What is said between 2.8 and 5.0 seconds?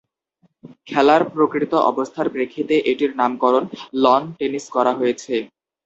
এটির নামকরণ loan tennis করা